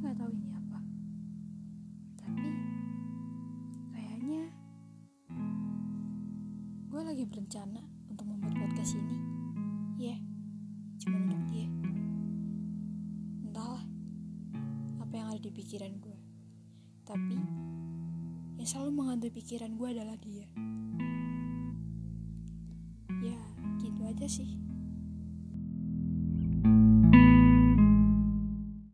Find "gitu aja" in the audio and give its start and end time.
23.82-24.30